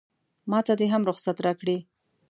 [0.51, 1.77] ماته دې هم رخصت راکړي.